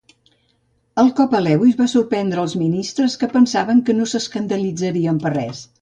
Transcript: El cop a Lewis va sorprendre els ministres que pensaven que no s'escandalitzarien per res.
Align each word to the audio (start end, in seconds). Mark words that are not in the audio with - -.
El 1.03 1.11
cop 1.19 1.35
a 1.39 1.41
Lewis 1.47 1.77
va 1.83 1.87
sorprendre 1.93 2.47
els 2.47 2.57
ministres 2.65 3.21
que 3.25 3.33
pensaven 3.37 3.87
que 3.91 3.97
no 4.01 4.11
s'escandalitzarien 4.15 5.25
per 5.27 5.39
res. 5.41 5.67